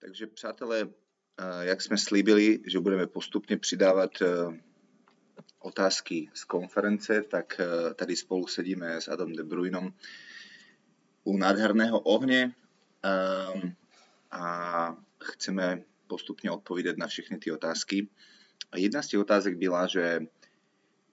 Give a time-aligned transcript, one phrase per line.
[0.00, 0.88] Takže přátelé,
[1.60, 4.26] jak jsme slíbili, že budeme postupně přidávat eh,
[5.58, 9.92] otázky z konference, tak eh, tady spolu sedíme s Adam de Bruynom
[11.24, 12.54] u nádherného ohně
[14.30, 18.08] a chceme postupně odpovídat na všechny ty otázky.
[18.72, 20.20] A jedna z těch otázek byla, že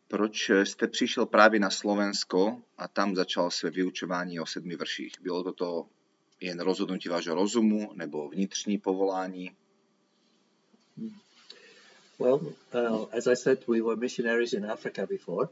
[0.08, 5.14] proč jste přišel právě na Slovensko a tam začal své vyučování o sedmi vrších?
[5.22, 5.90] Bylo to to
[6.42, 9.52] jen rozhodnutí vášho rozumu nebo vnitřní povolání?
[12.20, 15.48] Well, uh, as I said, we were missionaries in Africa before.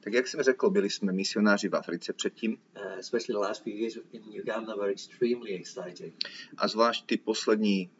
[0.00, 2.58] Tak jak jsem řekl, byli jsme misionáři v Africe předtím.
[2.76, 6.14] Uh, especially the last few years in Uganda were extremely exciting.
[6.56, 7.90] A zvlášť ty poslední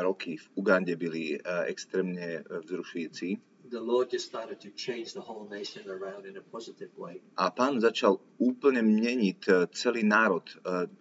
[0.00, 3.38] roky v Ugandě byly uh, extrémně uh, vzrušující
[7.36, 10.42] a pán začal úplně měnit eh, celý národ,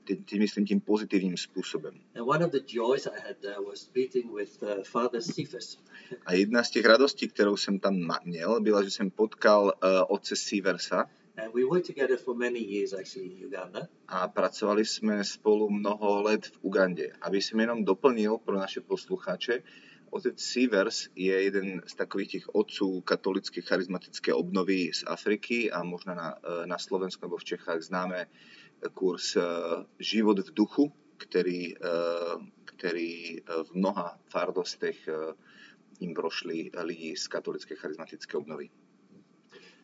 [0.10, 2.00] eh, tím myslím tím pozitivním způsobem.
[2.16, 5.78] And one of the joys I had there was meeting with uh, Father Cephas.
[6.26, 10.36] A jedna z těch radostí, kterou jsem tam měl, byla, že jsem potkal uh, otce
[10.36, 11.10] Siversa.
[11.38, 13.88] And we worked together for many years actually in Uganda.
[14.08, 17.14] A pracovali jsme spolu mnoho let v Ugandě.
[17.22, 19.64] Aby jsem jenom doplnil pro naše posluchače,
[20.10, 26.16] Otec Sivers je jeden z takových těch otců katolické charizmatické obnovy z Afriky a možná
[26.16, 28.28] na, na Slovensku nebo v Čechách známe
[28.94, 29.42] kurz eh,
[30.00, 31.80] Život v duchu, který, eh,
[32.66, 35.10] který v mnoha fardostech
[36.00, 38.70] jim prošli lidi z katolické charizmatické obnovy.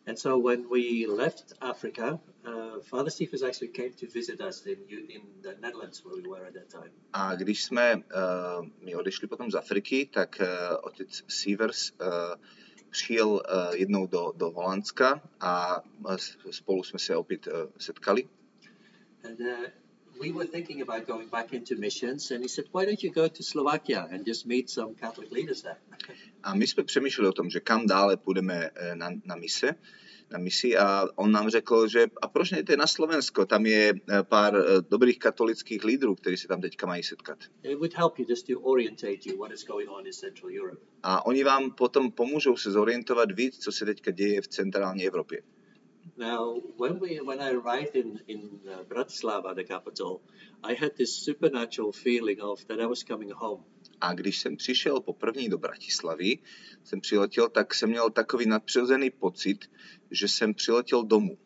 [0.06, 4.78] And so when we left Africa, uh, Father Cephas actually came to visit us in,
[4.90, 6.92] in the Netherlands where we were at that time.
[7.14, 8.02] A když jsme uh,
[8.81, 10.48] my odešli potom z Afriky, tak uh,
[10.81, 12.08] otec Sievers uh,
[12.90, 13.42] přijel uh,
[13.76, 16.16] jednou do, do Holandska a uh,
[16.52, 18.30] spolu jsme se opět uh, setkali.
[19.24, 19.83] And uh,
[20.19, 23.28] we were thinking about going back into missions, and he said, "Why don't you go
[23.28, 25.78] to Slovakia and just meet some Catholic leaders there?"
[26.44, 29.75] A my jsme přemýšleli o tom, že kam dále půjdeme eh, na, na mise,
[30.31, 34.23] na misi a on nám řekl, že a proč nejde na Slovensko, tam je eh,
[34.23, 37.38] pár eh, dobrých katolických lídrů, kteří se tam teďka mají setkat.
[41.03, 45.41] A oni vám potom pomůžou se zorientovat víc, co se teďka děje v centrální Evropě.
[46.16, 50.22] Now, when we when I arrived in in uh, Bratislava, the capital,
[50.63, 53.63] I had this supernatural feeling of that I was coming home.
[54.01, 56.40] A když jsem přišel poprvé do Bratislavy,
[56.84, 59.69] jsem přiletěl, tak jsem měl takový nadpřirozený pocit,
[60.12, 61.38] že jsem přiletěl domů.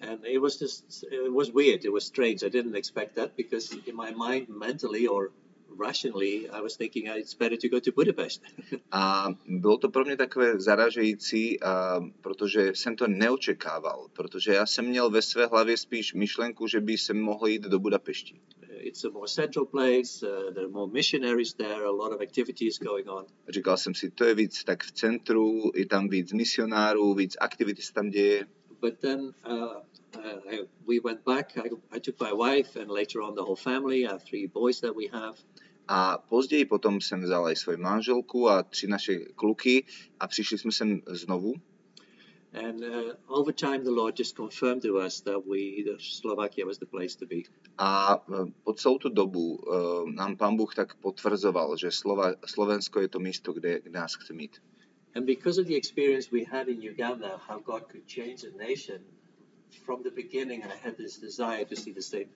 [0.00, 2.46] And it was just, it was weird, it was strange.
[2.46, 5.32] I didn't expect that because in my mind mentally or
[5.78, 8.42] rationally, I was thinking uh, it's better to go to Budapest.
[8.92, 14.84] a bylo to pro mě takové zaražející, a, protože jsem to neočekával, protože já jsem
[14.84, 18.34] měl ve své hlavě spíš myšlenku, že by se mohl jít do Budapešti.
[18.34, 22.20] Uh, it's a more central place, uh, there are more missionaries there, a lot of
[22.20, 23.26] activities going on.
[23.48, 27.82] Říkal jsem si, to je víc tak v centru, je tam víc misionárů, víc aktivit
[27.82, 28.46] se tam děje.
[28.80, 29.82] But then uh,
[30.16, 31.52] uh, I, we went back.
[31.56, 34.06] I, I took my wife and later on the whole family.
[34.06, 35.36] I have three boys that we have.
[35.94, 39.84] A později potom jsem vzal i svoji manželku a tři naše kluky
[40.20, 41.54] a přišli jsme sem znovu.
[42.66, 46.78] And uh, over time the Lord just confirmed to us that we, that Slovakia was
[46.78, 47.42] the place to be.
[47.78, 53.00] A uh, po celou tu dobu uh, nám Pán Bůh tak potvrzoval, že Slova, Slovensko
[53.00, 54.62] je to místo, kde, kde nás chce mít.
[55.14, 58.98] And because of the experience we had in Uganda, how God could change a nation,
[59.84, 62.28] from the beginning I had this desire to see the same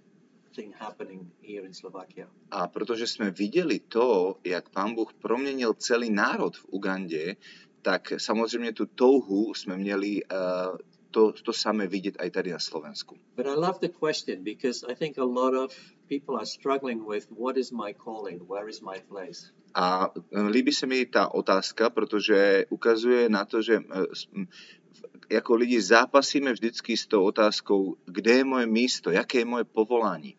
[0.57, 2.29] thing happening here in Slovakia.
[2.51, 7.37] A protože jsme viděli to, jak Pán Bůh proměnil celý národ v Ugandě,
[7.83, 10.79] tak samozřejmě tu touhu jsme měli uh,
[11.11, 13.17] to, to samé vidět i tady na Slovensku.
[13.37, 15.77] But I love the question because I think a lot of
[16.09, 19.53] people are struggling with what is my calling, where is my place.
[19.75, 24.47] A eh, líbí se mi ta otázka, protože ukazuje na to, že eh,
[25.31, 30.37] jako lidi zápasíme vždycky s tou otázkou, kde je moje místo, jaké je moje povolání.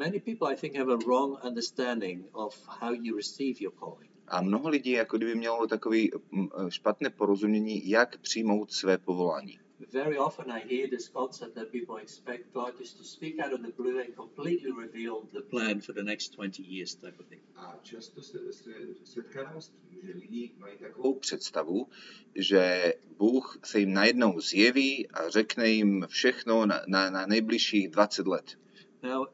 [0.00, 4.08] Many people, I think, have a wrong understanding of how you receive your calling.
[4.28, 9.58] A mnoho lidí jako kdyby mělo takový mm, špatné porozumění, jak přijmout své povolání.
[9.92, 13.60] Very often I hear this concept that people expect God just to speak out of
[13.60, 17.42] the blue and completely reveal the plan for the next 20 years type of thing.
[17.56, 18.70] A často se, se
[19.04, 21.88] setkávám s tím, že lidi mají takovou představu,
[22.34, 28.26] že Bůh se jim najednou zjeví a řekne jim všechno na, na, na nejbližších 20
[28.26, 28.58] let.
[29.02, 29.26] Now,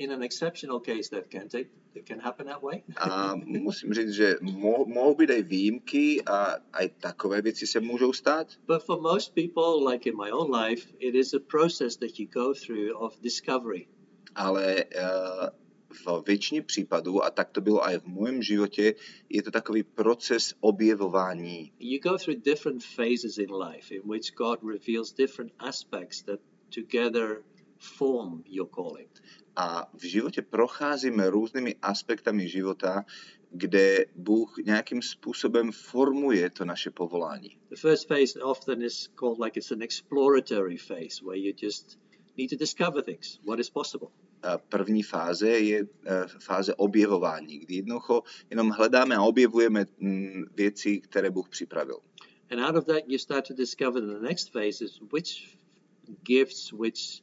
[0.00, 2.82] in an exceptional case that can take it can happen that way.
[2.96, 8.12] a musím říct, že mo- mohou být i výjimky a i takové věci se můžou
[8.12, 8.46] stát.
[8.66, 12.26] But for most people, like in my own life, it is a process that you
[12.32, 13.88] go through of discovery.
[14.34, 15.48] Ale uh,
[16.06, 18.94] v většině případů, a tak to bylo i v mém životě,
[19.28, 21.72] je to takový proces objevování.
[21.78, 26.40] You go through different phases in life in which God reveals different aspects that
[26.74, 27.42] together
[27.80, 29.22] form your calling.
[29.56, 33.04] A v životě procházíme různými aspektami života,
[33.50, 37.58] kde Bůh nějakým způsobem formuje to naše povolání.
[37.70, 41.98] The first phase often is called like it's an exploratory phase where you just
[42.36, 44.08] need to discover things, what is possible.
[44.42, 51.00] A První fáze je eh, fáze objevování, kdy jednoducho jenom hledáme a objevujeme mm, věci,
[51.00, 51.98] které Bůh připravil.
[52.50, 55.58] And out of that, you start to discover the next phase is which
[56.22, 57.22] gifts, which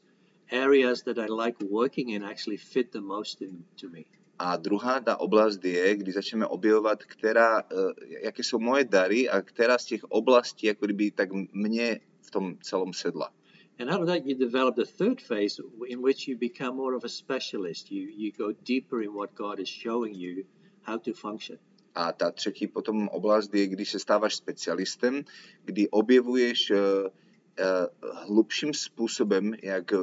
[0.51, 4.03] areas that I like working in actually fit the most into me.
[4.39, 7.75] A druhá ta oblast je, kdy začneme eh,
[8.23, 12.57] jaké jsou moje dary a která z těch oblastí, jako kdyby tak mně v tom
[12.61, 13.31] celom sedla.
[13.79, 17.03] And out of that, you develop the third phase in which you become more of
[17.03, 17.91] a specialist.
[17.91, 20.43] You, you go deeper in what God is showing you
[20.81, 21.59] how to function.
[21.95, 25.23] A ta třetí potom oblast je, když se stáváš specialistem,
[25.65, 26.77] kdy objevuješ uh,
[28.27, 29.99] hlubším způsobem, jak uh,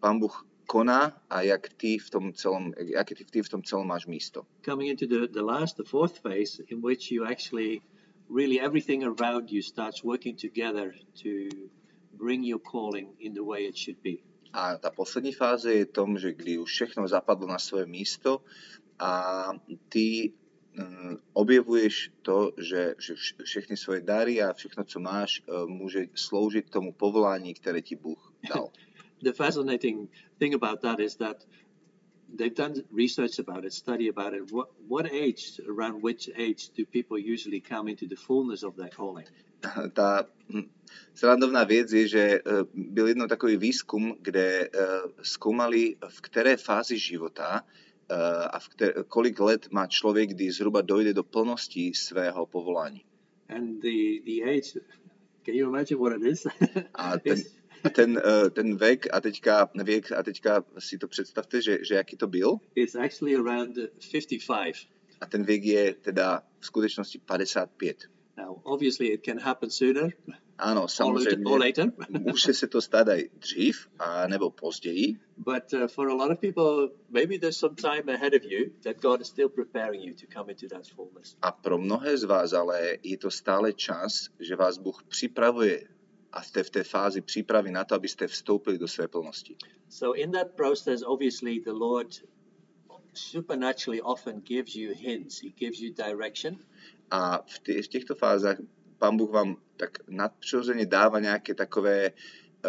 [0.00, 3.86] Pán Bůh koná a jak ty v tom celom, jak ty, ty v tom celom
[3.86, 4.42] máš místo.
[4.64, 7.80] Coming into the, the last, the fourth phase, in which you actually,
[8.36, 11.28] really everything around you starts working together to
[12.12, 14.16] bring your calling in the way it should be.
[14.52, 18.44] A ta poslední fáze je tom, že kdy už všechno zapadlo na svoje místo
[18.98, 19.48] a
[19.88, 20.32] ty
[21.32, 26.70] objevuješ to, že, že vš- všechny svoje dary a všechno, co máš, eh, může sloužit
[26.70, 28.68] tomu povolání, které ti Bůh dal.
[29.22, 31.46] The fascinating thing about that is that
[32.36, 34.50] they've done research about it, study about it.
[34.50, 38.90] What, what age, around which age, do people usually come into the fullness of their
[38.90, 39.26] calling?
[39.94, 40.66] Tá hm,
[41.14, 42.40] srandovná věc je, že eh,
[42.74, 44.88] byl jednou takový výzkum, kde eh,
[45.22, 47.91] zkoumali, v které fázi života eh,
[48.50, 53.04] a v které, kolik let má člověk, kdy zhruba dojde do plnosti svého povolání.
[53.48, 54.80] And the, the age,
[55.44, 56.46] can you imagine what it is?
[56.94, 57.38] A ten,
[57.84, 61.94] a ten, eh, ten věk a teďka, věk a teďka si to představte, že, že
[61.94, 62.56] jaký to byl.
[62.74, 64.74] it's actually around uh, 55.
[65.20, 67.96] A ten věk je teda v skutečnosti 55.
[68.36, 70.12] Now, obviously, it can happen sooner
[70.62, 71.92] Ano, samozřejmě or later.
[72.08, 76.38] může se to stát i dřív a nebo později, but uh, for a lot of
[76.38, 80.26] people, maybe there's some time ahead of you that God is still preparing you to
[80.32, 81.36] come into that fullness.
[81.42, 85.88] A pro mnohé z vás ale je to stále čas, že vás Bůh připravuje
[86.32, 89.56] a jste v té fázi přípravy na to, abyste vstoupili do své plnosti.
[89.88, 92.08] So, in that process, obviously, the Lord
[93.14, 96.58] supernaturally often gives you hints, He gives you direction.
[97.10, 98.56] A v, tě, v těchto fázách
[99.02, 102.10] Pán Bůh vám tak nadpřirozeně dává nějaké takové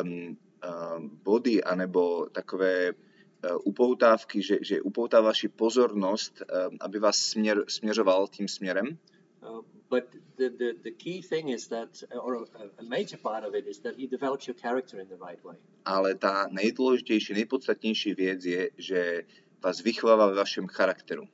[0.04, 7.18] um, uh, body anebo takové uh, upoutávky, že, že upoutá vaši pozornost, um, aby vás
[7.18, 8.98] směr, směřoval tím směrem.
[9.42, 10.04] Uh, but
[10.38, 11.90] the, the, the key thing is that,
[12.22, 15.44] or a, major part of it, is that He develops your character in the right
[15.44, 15.58] way.
[15.86, 19.24] Ale ta nejdůležitější, nejpodstatnější věc je, že
[19.64, 21.28] vás vychovává ve vašem charakteru.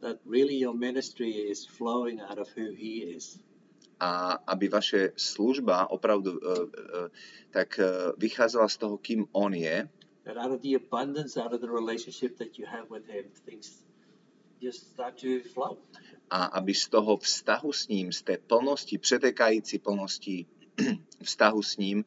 [0.00, 3.38] That really your ministry is flowing out of who He is.
[4.00, 6.66] A aby vaše služba opravdu uh, uh,
[7.50, 9.88] tak uh, vycházela z toho, kým on je
[10.24, 13.84] That out of the abundance, out of the relationship that you have with Him, things
[14.60, 15.76] just start to flow.
[16.30, 20.46] a aby z toho vztahu s ním, z té plnosti, přetékající plnosti
[21.22, 22.04] vztahu s ním,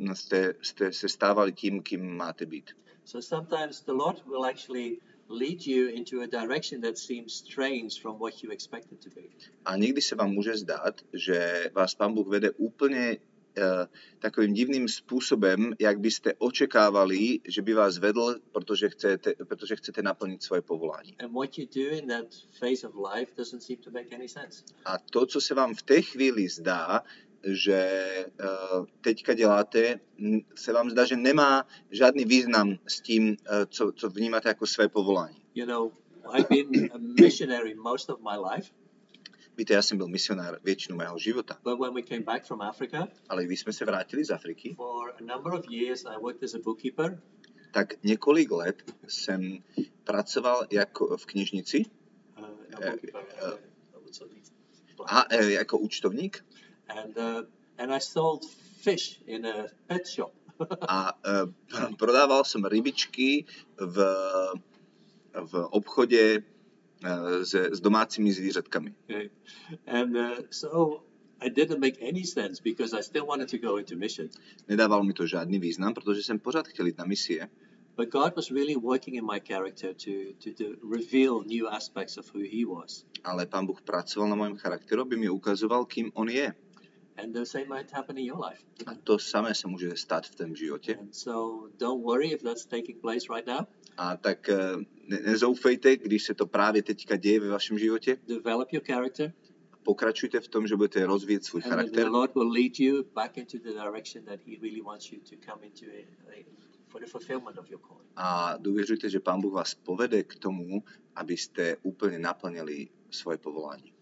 [0.00, 2.70] uh, jste, jste se stávali tím, kým máte být.
[3.04, 8.18] So sometimes the Lord will actually lead you into a direction that seems strange from
[8.18, 9.22] what you expected to be.
[9.64, 13.16] A někdy se vám může zdát, že vás Pán Bůh vede úplně
[13.58, 13.64] uh,
[14.18, 20.42] takovým divným způsobem, jak byste očekávali, že by vás vedl, protože chcete, protože chcete naplnit
[20.42, 21.16] svoje povolání.
[21.18, 22.26] And what you do in that
[22.60, 24.64] phase of life doesn't seem to make any sense.
[24.84, 27.02] A to, co se vám v té chvíli zdá,
[27.44, 28.06] že
[28.40, 30.00] uh, teďka děláte,
[30.54, 33.36] se vám zdá, že nemá žádný význam s tím, uh,
[33.68, 35.36] co, co vnímáte jako své povolání.
[35.54, 35.92] You know,
[36.32, 38.72] I've been a missionary most of my life,
[39.58, 43.08] Víte, já jsem byl misionár většinu mého života, but when we came back from Africa,
[43.28, 46.54] ale když jsme se vrátili z Afriky, for a number of years I worked as
[46.54, 47.22] a bookkeeper.
[47.72, 49.58] tak několik let jsem
[50.04, 51.84] pracoval jako v knižnici
[52.38, 54.52] Uh, no, bookkeeper, uh, uh, what's it?
[55.06, 56.44] a e, jako účtovník
[56.88, 57.42] and uh,
[57.78, 58.44] and I sold
[58.80, 60.32] fish in a pet shop.
[60.88, 63.44] a e, prodával jsem rybičky
[63.78, 63.96] v,
[65.46, 66.42] v obchodě
[67.04, 68.94] e, se, s domácími zvířatkami.
[69.04, 69.30] Okay.
[69.86, 71.02] And uh, so
[71.40, 74.28] I didn't make any sense because I still wanted to go into mission.
[74.68, 77.48] Nedával mi to žádný význam, protože jsem pořád chtěl jít na misie.
[77.96, 80.10] But God was really working in my character to,
[80.44, 83.04] to, to reveal new aspects of who He was.
[83.24, 86.54] Ale Pán Boh pracoval na mojom charakteru, aby mi ukazoval, kým On je.
[87.18, 88.60] And the same might happen in your life.
[88.86, 90.92] A to samé sa môže stať v tom živote.
[91.00, 93.64] And so don't worry if that's taking place right now.
[93.96, 94.76] A tak eh,
[95.08, 98.18] ne- nezoufejte, když se to právě teďka děje ve vašem životě.
[98.28, 99.32] Develop your character,
[99.86, 103.38] Pokračujte v tom, že budete rozvíjet svůj and charakter the Lord will lead you back
[103.38, 106.02] into the direction that He really wants you to come into a,
[106.34, 106.44] a,
[106.88, 108.10] for the fulfillment of your calling.
[108.16, 110.82] a důvěřujte, že Pán Bůh vás povede k tomu,
[111.16, 113.92] abyste úplně naplnili svoje povolání.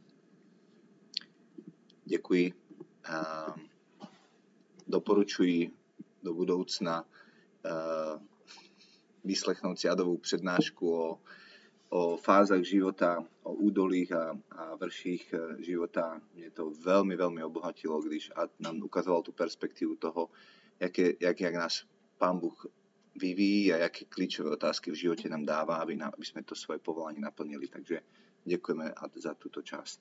[2.05, 2.53] Děkuji.
[3.05, 3.47] A
[4.87, 5.71] doporučuji
[6.23, 7.05] do budoucna
[7.65, 7.71] eh,
[9.25, 11.21] vyslechnout si Adovou přednášku o,
[11.89, 16.21] o fázach života, o údolích a, a vrších eh, života.
[16.35, 20.31] Mě to velmi, velmi obohatilo, když Ad nám ukazoval tu perspektivu toho,
[20.81, 21.85] jak, je, jak, jak nás
[22.19, 22.67] Pán Bůh
[23.21, 26.79] vyvíjí a jaké klíčové otázky v životě nám dává, aby, na, aby jsme to svoje
[26.79, 27.69] povolání naplnili.
[27.69, 28.01] Takže
[28.45, 30.01] děkujeme Ad za tuto část.